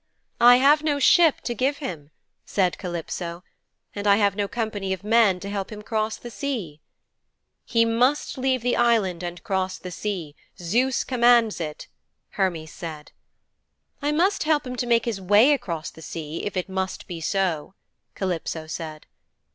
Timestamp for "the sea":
6.17-6.81, 9.77-10.35, 15.91-16.45